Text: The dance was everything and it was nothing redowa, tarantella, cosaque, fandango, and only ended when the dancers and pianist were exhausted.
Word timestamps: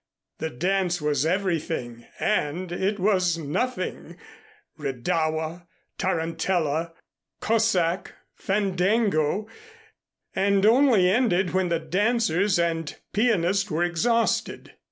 The 0.39 0.49
dance 0.49 0.99
was 0.99 1.27
everything 1.27 2.07
and 2.19 2.71
it 2.71 2.97
was 2.97 3.37
nothing 3.37 4.17
redowa, 4.79 5.67
tarantella, 5.99 6.93
cosaque, 7.39 8.11
fandango, 8.33 9.47
and 10.35 10.65
only 10.65 11.07
ended 11.07 11.51
when 11.53 11.69
the 11.69 11.77
dancers 11.77 12.57
and 12.57 12.95
pianist 13.13 13.69
were 13.69 13.83
exhausted. 13.83 14.73